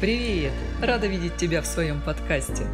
[0.00, 0.52] Привет!
[0.82, 2.66] Рада видеть тебя в своем подкасте.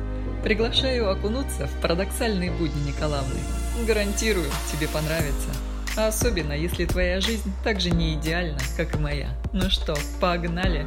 [0.43, 3.39] Приглашаю окунуться в парадоксальные будни Николаевны.
[3.87, 5.51] Гарантирую, тебе понравится.
[5.99, 9.37] А особенно, если твоя жизнь так же не идеальна, как и моя.
[9.53, 10.87] Ну что, погнали!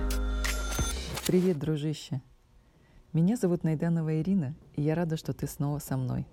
[1.25, 2.19] Привет, дружище!
[3.13, 6.25] Меня зовут Найданова Ирина, и я рада, что ты снова со мной.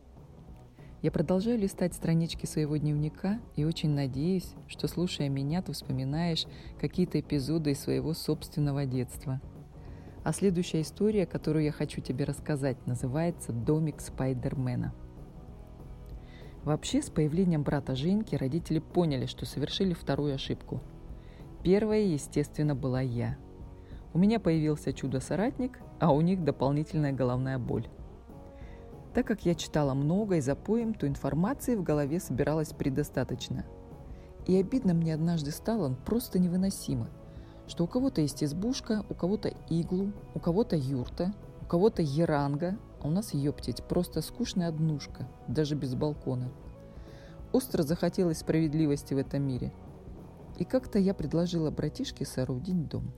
[1.03, 6.47] Я продолжаю листать странички своего дневника и очень надеюсь, что, слушая меня, ты вспоминаешь
[6.81, 9.43] какие-то эпизоды из своего собственного детства–
[10.31, 14.95] а следующая история, которую я хочу тебе рассказать, называется «Домик Спайдермена».
[16.63, 20.83] Вообще, с появлением брата Женьки родители поняли, что совершили вторую ошибку.
[21.65, 23.39] Первая, естественно, была я.
[24.15, 27.89] У меня появился чудо-соратник, а у них дополнительная головная боль.
[29.15, 33.67] Так как я читала много и за поем, то информации в голове собиралось предостаточно.
[34.47, 37.09] И обидно мне однажды стало просто невыносимо–
[37.71, 43.07] что у кого-то есть избушка, у кого-то иглу, у кого-то юрта, у кого-то еранга, а
[43.07, 46.51] у нас, ептить, просто скучная однушка, даже без балкона.
[47.53, 49.73] Остро захотелось справедливости в этом мире.
[50.59, 53.13] И как-то я предложила братишке соорудить дом.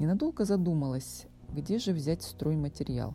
[0.00, 3.14] Ненадолго задумалась, где же взять стройматериал.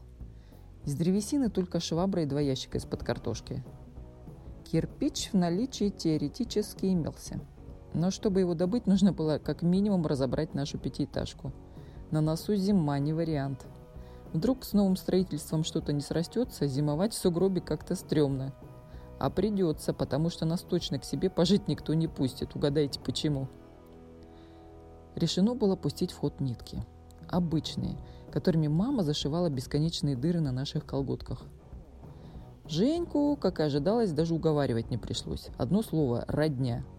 [0.86, 3.62] Из древесины только швабра и два ящика из-под картошки.
[4.64, 7.42] Кирпич в наличии теоретически имелся–
[7.96, 11.52] но чтобы его добыть, нужно было как минимум разобрать нашу пятиэтажку.
[12.12, 13.66] На носу зима не вариант.
[14.34, 18.54] Вдруг с новым строительством что-то не срастется, зимовать в сугробе как-то стрёмно.
[19.18, 22.54] А придется, потому что нас точно к себе пожить никто не пустит.
[22.54, 23.48] Угадайте, почему.
[25.16, 26.84] Решено было пустить в ход нитки.
[27.30, 27.96] Обычные,
[28.30, 31.44] которыми мама зашивала бесконечные дыры на наших колготках.
[32.68, 35.48] Женьку, как и ожидалось, даже уговаривать не пришлось.
[35.58, 36.84] Одно слово– родня–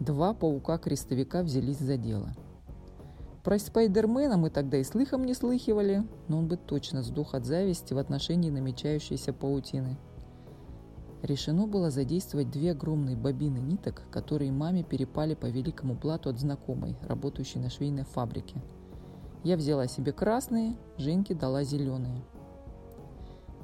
[0.00, 2.34] Два паука-крестовика взялись за дело.
[3.44, 7.92] Про Спайдермена мы тогда и слыхом не слыхивали, но он бы точно сдох от зависти
[7.92, 9.98] в отношении намечающейся паутины.
[11.22, 16.96] Решено было задействовать две огромные бобины ниток, которые маме перепали по великому блату от знакомой,
[17.02, 18.62] работающей на швейной фабрике.
[19.42, 22.22] Я взяла себе красные, Женьке дала зеленые.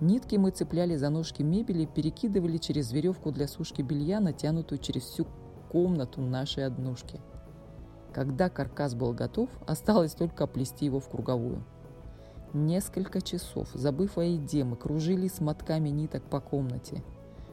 [0.00, 5.02] Нитки мы цепляли за ножки мебели и перекидывали через веревку для сушки белья, натянутую через
[5.02, 5.26] всю
[5.70, 7.20] комнату нашей однушки.
[8.12, 11.62] Когда каркас был готов, осталось только оплести его в круговую.
[12.52, 17.04] Несколько часов, забыв о еде, мы кружили с мотками ниток по комнате.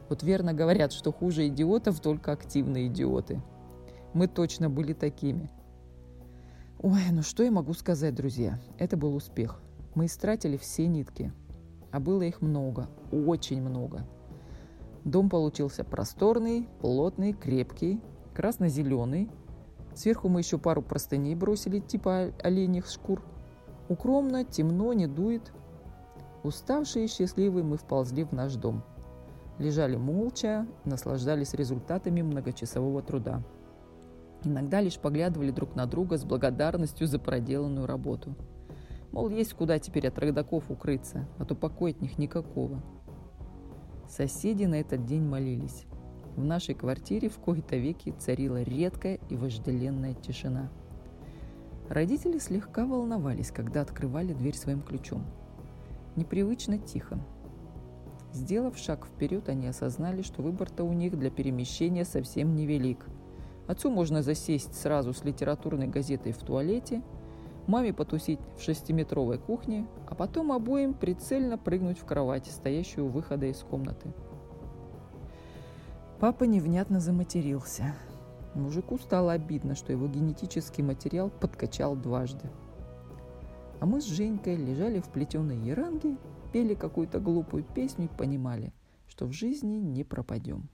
[0.10, 3.40] Вот верно говорят, что хуже идиотов только активные идиоты.
[4.14, 5.52] Мы точно были такими.
[6.80, 8.60] Ой, ну что я могу сказать, друзья?
[8.80, 9.62] Это был успех.
[9.94, 11.32] Мы истратили все нитки.
[11.92, 14.08] А было их много, очень много.
[15.08, 18.02] Дом получился просторный, плотный, крепкий,
[18.34, 19.30] красно-зеленый.
[19.96, 23.24] Сверху мы еще пару простыней бросили, типа оленьих шкур.
[23.88, 25.54] Укромно, темно, не дует.
[26.44, 28.84] Уставшие и счастливые мы вползли в наш дом.
[29.60, 33.42] Лежали молча, наслаждались результатами многочасового труда.
[34.44, 38.36] Иногда лишь поглядывали друг на друга с благодарностью за проделанную работу.
[39.14, 42.84] Мол, есть куда теперь от родаков укрыться, а то покоя от них никакого.
[44.10, 45.86] Соседи на этот день молились.
[46.38, 50.70] В нашей квартире в кои-то веки царила редкая и вожделенная тишина.
[51.90, 55.26] Родители слегка волновались, когда открывали дверь своим ключом.
[56.16, 57.20] Непривычно тихо.
[58.32, 63.06] Сделав шаг вперед, они осознали, что выбор-то у них для перемещения совсем невелик.
[63.68, 67.02] Отцу можно засесть сразу с литературной газетой в туалете–
[67.68, 73.46] маме потусить в шестиметровой кухне, а потом обоим прицельно прыгнуть в кровать, стоящую у выхода
[73.46, 74.14] из комнаты.
[76.20, 77.94] Папа невнятно заматерился.
[78.56, 82.50] Мужику стало обидно, что его генетический материал подкачал дважды.
[83.80, 86.18] А мы с Женькой лежали в плетеной еранге,
[86.52, 88.74] пели какую-то глупую песню и понимали,
[89.08, 90.70] что в жизни не пропадем.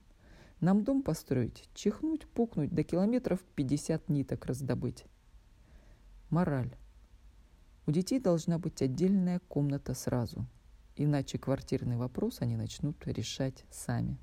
[0.60, 5.04] Нам дом построить, чихнуть, пукнуть, до километров 50 ниток раздобыть.
[6.30, 6.74] Мораль.
[7.86, 10.46] У детей должна быть отдельная комната сразу,
[10.96, 14.16] иначе квартирный вопрос они начнут решать сами.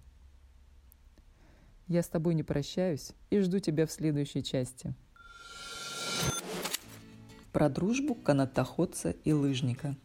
[1.88, 4.96] Я с тобой не прощаюсь и жду тебя в следующей части.
[7.54, 9.96] Про дружбу канатоходца и лыжника.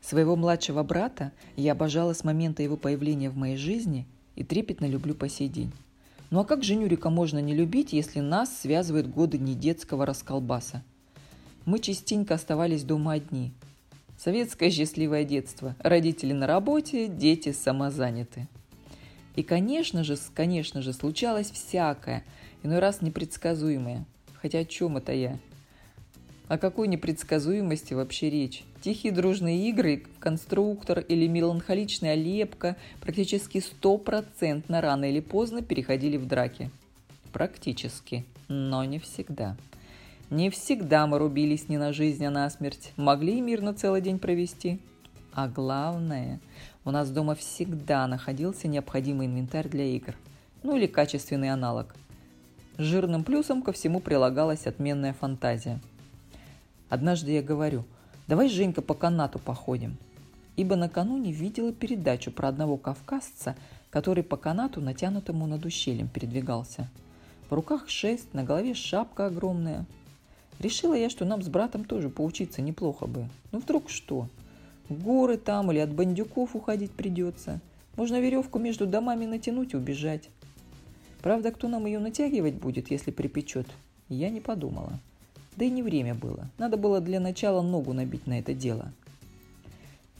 [0.00, 4.06] Своего младшего брата я обожала с момента его появления в моей жизни
[4.36, 5.72] и трепетно люблю по сей день.
[6.30, 10.84] Ну а как же Нюрика можно не любить, если нас связывают годы недетского расколбаса–
[11.68, 13.52] мы частенько оставались дома одни.
[14.16, 15.76] Советское счастливое детство.
[15.80, 18.48] Родители на работе, дети самозаняты.
[19.36, 22.24] И, конечно же, конечно же, случалось всякое,
[22.62, 24.06] иной раз непредсказуемое.
[24.40, 25.38] Хотя о чем это я?
[26.48, 28.64] О какой непредсказуемости вообще речь?
[28.80, 36.70] Тихие дружные игры, конструктор или меланхоличная лепка практически стопроцентно рано или поздно переходили в драки.
[37.30, 39.58] Практически, но не всегда.
[40.30, 42.92] Не всегда мы рубились не на жизнь, а на смерть.
[42.96, 44.80] Могли и мирно целый день провести.
[45.32, 46.40] А главное,
[46.84, 50.14] у нас дома всегда находился необходимый инвентарь для игр.
[50.62, 51.94] Ну или качественный аналог.
[52.76, 55.80] Жирным плюсом ко всему прилагалась отменная фантазия–
[56.88, 57.84] Однажды я говорю,
[58.26, 59.96] давай, Женька, по канату походим.
[60.56, 63.56] Ибо накануне видела передачу про одного кавказца,
[63.90, 66.88] который по канату, натянутому над ущельем, передвигался.
[67.48, 69.86] В руках шесть, на голове шапка огромная.
[70.60, 73.28] Решила я, что нам с братом тоже поучиться неплохо бы.
[73.52, 74.28] Ну вдруг что?
[74.88, 77.60] Горы там или от бандюков уходить придется.
[77.96, 80.30] Можно веревку между домами натянуть и убежать.
[81.22, 83.66] Правда, кто нам ее натягивать будет, если припечет,
[84.08, 84.98] я не подумала.
[85.56, 86.48] Да и не время было.
[86.58, 88.92] Надо было для начала ногу набить на это дело.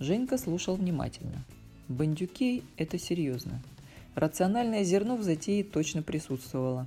[0.00, 1.44] Женька слушал внимательно.
[1.88, 3.60] Бандюкей– это серьезно.
[4.14, 6.86] Рациональное зерно в затее точно присутствовало.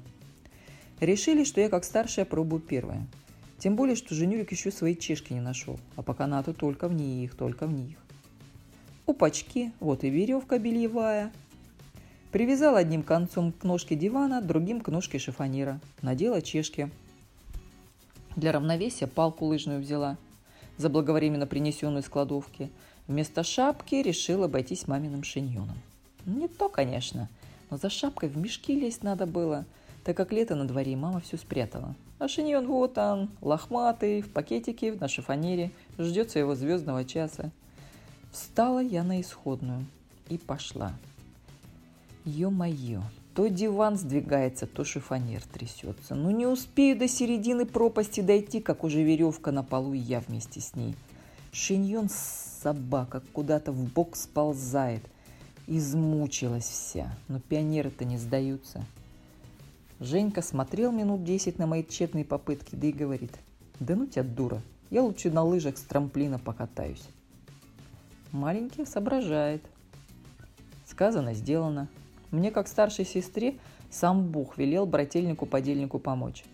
[0.99, 3.07] Решили, что я как старшая пробую первое.
[3.61, 7.35] Тем более, что Женюрик еще свои чешки не нашел, а по канату только в них,
[7.35, 7.97] только в них.
[9.05, 11.31] Упачки, вот и веревка бельевая.
[12.33, 15.79] Привязал одним концом к ножке дивана, другим к ножке шифонера.
[16.01, 16.89] Надела чешки–
[18.35, 20.17] для равновесия палку лыжную взяла,
[20.77, 22.69] заблаговременно принесенную из кладовки.
[23.07, 25.77] Вместо шапки решил обойтись маминым шиньоном.
[26.25, 27.29] Не то, конечно,
[27.69, 29.65] но за шапкой в мешки лезть надо было,
[30.03, 31.95] так как лето на дворе, мама все спрятала.
[32.19, 37.51] А шиньон вот он, лохматый, в пакетике, на шифонере, ждет своего звездного часа.
[38.31, 39.85] Встала я на исходную
[40.29, 40.93] и пошла.
[42.25, 43.01] Ё-моё,
[43.33, 46.15] то диван сдвигается, то шифонер трясется.
[46.15, 50.61] Ну не успею до середины пропасти дойти, как уже веревка на полу, и я вместе
[50.61, 50.95] с ней.
[51.51, 55.03] Шиньон собака куда-то в бок сползает.
[55.67, 58.83] Измучилась вся, но пионеры-то не сдаются.
[60.01, 63.37] Женька смотрел минут десять на мои тщетные попытки, да и говорит,
[63.79, 64.59] да ну тебя дура,
[64.89, 67.07] я лучше на лыжах с трамплина покатаюсь.
[68.31, 69.61] Маленький соображает.
[70.87, 71.87] Сказано, сделано.
[72.31, 73.59] Мне, как старшей сестре,
[73.91, 76.45] сам Бог велел брательнику-подельнику помочь.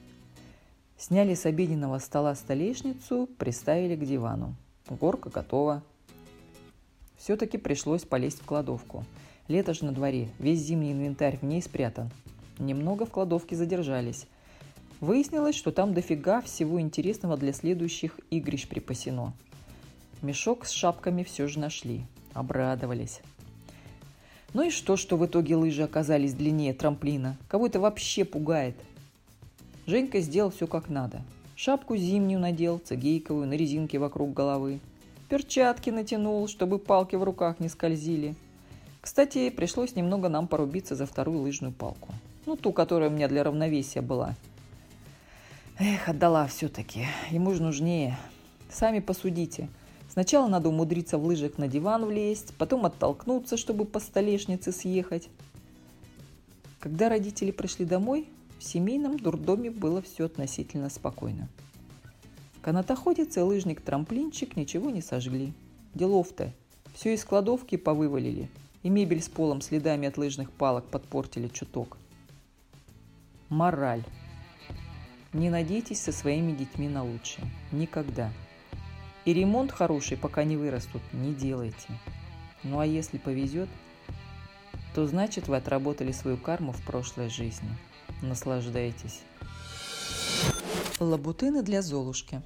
[0.97, 4.55] Сняли с обеденного стола столешницу, приставили к дивану.
[4.89, 5.83] Горка готова.
[7.15, 9.05] Все-таки пришлось полезть в кладовку.
[9.47, 12.11] Лето же на дворе, весь зимний инвентарь в ней спрятан.
[12.59, 14.25] Немного в кладовке задержались.
[14.99, 19.33] Выяснилось, что там дофига всего интересного для следующих игрищ припасено.
[20.21, 22.01] Мешок с шапками все же нашли.
[22.33, 23.21] Обрадовались.
[24.53, 27.37] Ну и что, что в итоге лыжи оказались длиннее трамплина?
[27.47, 28.75] Кого это вообще пугает?
[29.85, 31.21] Женька сделал все как надо.
[31.55, 34.79] Шапку зимнюю надел, цигейковую, на резинке вокруг головы.
[35.29, 38.35] Перчатки натянул, чтобы палки в руках не скользили.
[39.01, 42.13] Кстати, пришлось немного нам порубиться за вторую лыжную палку.
[42.47, 44.33] Ну, ту, которая у меня для равновесия была.
[45.77, 47.05] Эх, отдала все-таки.
[47.29, 48.17] Ему же нужнее.
[48.71, 49.69] Сами посудите–
[50.17, 55.29] Сначала надо умудриться в лыжах на диван влезть, потом оттолкнуться, чтобы по столешнице съехать.
[56.79, 58.27] Когда родители пришли домой,
[58.57, 61.47] в семейном дурдоме было все относительно спокойно.
[62.63, 65.53] Канатоходец и лыжник-трамплинчик ничего не сожгли.
[65.93, 66.51] Делов-то.
[66.95, 68.49] Все из кладовки повывалили,
[68.81, 71.95] и мебель с полом следами от лыжных палок подпортили чуток.
[73.49, 74.03] Мораль.
[75.31, 77.47] Не надейтесь со своими детьми на лучшее.
[77.71, 78.29] Никогда.
[79.23, 81.87] И ремонт хороший, пока не вырастут, не делайте.
[82.63, 83.69] Ну а если повезет,
[84.93, 87.69] то значит вы отработали свою карму в прошлой жизни.
[88.21, 89.21] Наслаждайтесь.
[90.99, 92.41] Лабутыны для Золушки.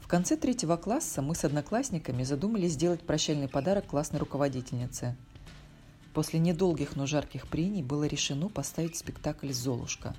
[0.00, 5.16] В конце третьего класса мы с одноклассниками задумали сделать прощальный подарок классной руководительнице.
[6.16, 10.16] После недолгих, но жарких прений было решено поставить спектакль «Золушка».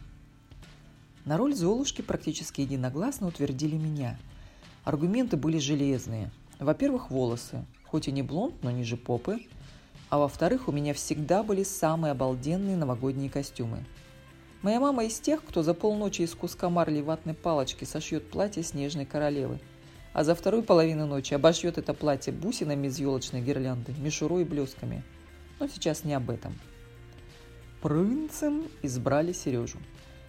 [1.26, 4.18] На роль Золушки практически единогласно утвердили меня–
[4.88, 6.32] Аргументы были железные.
[6.60, 7.66] Во-первых, волосы.
[7.84, 9.42] Хоть и не блонд, но ниже попы.
[10.10, 13.84] А во-вторых, у меня всегда были самые обалденные новогодние костюмы.
[14.62, 19.06] Моя мама из тех, кто за полночи из куска марли ватной палочки сошьет платье снежной
[19.06, 19.60] королевы,
[20.14, 25.04] а за вторую половину ночи обошьет это платье бусинами из елочной гирлянды, мишурой и блесками.
[25.60, 26.58] Но сейчас не об этом.
[27.82, 29.78] Принцем избрали Сережу,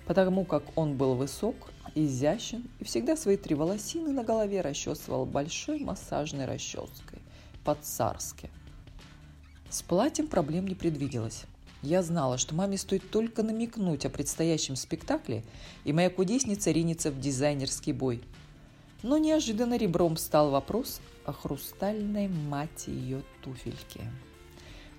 [0.07, 5.81] потому как он был высок, изящен и всегда свои три волосины на голове расчесывал большой
[5.81, 7.21] массажной расческой,
[7.65, 8.51] по-царски.
[9.71, 11.45] С платьем проблем не предвиделось.
[11.83, 15.45] Я знала, что маме стоит только намекнуть о предстоящем спектакле,
[15.85, 18.23] и моя кудесница ринется в дизайнерский бой.
[19.03, 24.01] Но неожиданно ребром стал вопрос о хрустальной мате ее туфельки.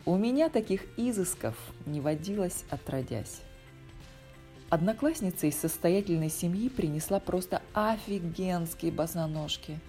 [0.10, 3.42] У меня таких изысков не водилось отродясь.
[4.72, 9.80] Одноклассница из состоятельной семьи принесла просто офигенские босоножки.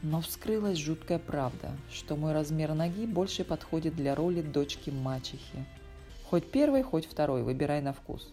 [0.00, 5.66] Но вскрылась жуткая правда, что мой размер ноги больше подходит для роли дочки мачехи–
[6.30, 8.32] Хоть первый, хоть второй, выбирай на вкус.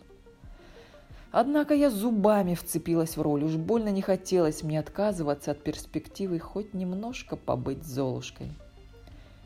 [1.34, 6.74] Однако я зубами вцепилась в роль, уж больно не хотелось мне отказываться от перспективы хоть
[6.74, 8.54] немножко побыть Золушкой.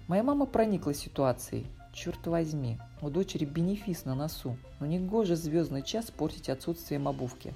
[0.08, 1.68] Моя мама проникла ситуацией.
[1.94, 7.54] Черт возьми, у дочери бенефис на носу, но не гоже звездный час портить отсутствием обувки.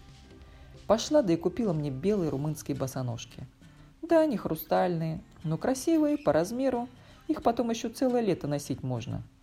[0.85, 3.47] Пошла да и купила мне белые румынские босоножки.
[4.01, 6.87] Да, они хрустальные, но красивые, по размеру,
[7.27, 9.23] их потом еще целое лето носить можно–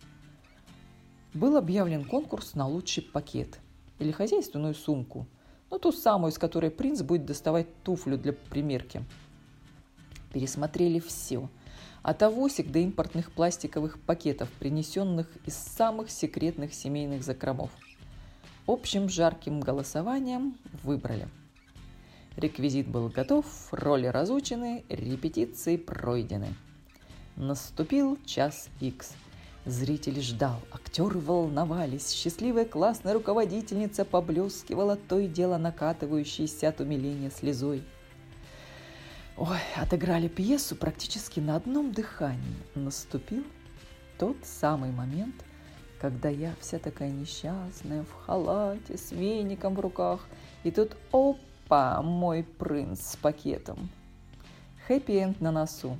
[1.35, 3.59] был объявлен конкурс на лучший пакет
[3.99, 5.27] или хозяйственную сумку,
[5.69, 9.03] ну ту самую, из которой принц будет доставать туфлю для примерки.
[10.31, 11.49] Пересмотрели все,
[12.05, 17.71] от авосик до импортных пластиковых пакетов, принесенных из самых секретных семейных закромов.
[18.67, 21.27] Общим жарким голосованием выбрали.
[22.37, 26.53] Реквизит был готов, роли разучены, репетиции пройдены.
[27.35, 29.13] Наступил час икс–
[29.65, 37.81] Зритель ждал, актеры волновались, счастливая классная руководительница поблескивала то и дело накатывающейся от умиления слезой.
[39.37, 42.55] Ой, отыграли пьесу практически на одном дыхании.
[42.73, 43.43] Наступил
[44.17, 45.35] тот самый момент,
[45.99, 50.21] когда я вся такая несчастная, в халате, с веником в руках,
[50.63, 53.89] и тут опа, мой принц с пакетом.
[54.87, 55.97] Хэппи-энд на носу.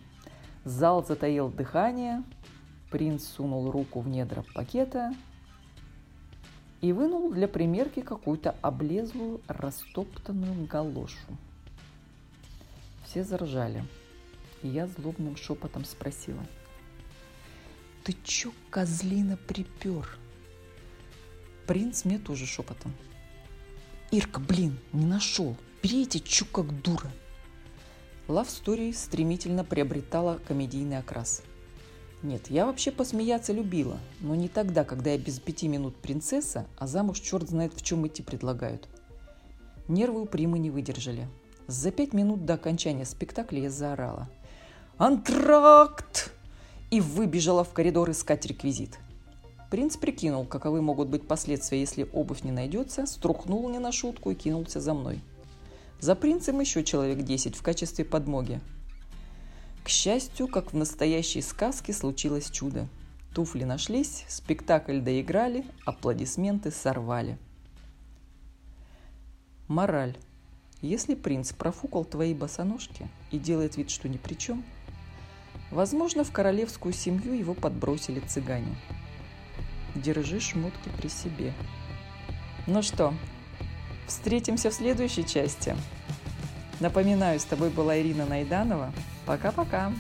[0.64, 2.24] Зал затаил дыхание,
[2.96, 5.14] Принц сунул руку в недра пакета
[6.80, 11.18] и вынул для примерки какую-то облезлую растоптанную галошу.
[13.16, 13.82] Все заржали,
[14.62, 16.46] и я злобным шепотом спросила.
[18.04, 20.20] «Ты чё, козлина, припер?»
[21.66, 22.94] Принц мне тоже шепотом.
[24.12, 25.56] «Ирка, блин, не нашел.
[25.82, 27.10] Берите чу как дура!»
[28.28, 31.42] Love Story стремительно приобретала комедийный окрас–
[32.22, 36.88] нет, я вообще посмеяться любила, но не тогда, когда я без пяти минут принцесса, а
[36.88, 38.90] замуж черт знает в чем идти предлагают.
[39.88, 41.30] Нервы у примы не выдержали.
[41.68, 44.30] За пять минут до окончания спектакля я заорала.
[44.98, 46.32] «Антракт!»
[46.92, 49.00] и выбежала в коридор искать реквизит.
[49.72, 54.36] Принц прикинул, каковы могут быть последствия, если обувь не найдется, струхнул не на шутку и
[54.36, 55.22] кинулся за мной.
[56.00, 58.62] За принцем еще человек десять в качестве подмоги–
[59.86, 62.88] к счастью, как в настоящей сказке случилось чудо.
[63.36, 67.38] Туфли нашлись, спектакль доиграли, аплодисменты сорвали.
[69.68, 70.18] Мораль.
[70.86, 74.64] Если принц профукал твои босоножки и делает вид, что ни при чем,
[75.72, 78.76] возможно, в королевскую семью его подбросили цыгане.
[79.96, 81.54] Держи шмотки при себе.
[82.68, 83.16] Ну что,
[84.06, 85.76] встретимся в следующей части.
[86.80, 88.94] Напоминаю, с тобой была Ирина Найданова–
[89.26, 89.92] Пока-пока.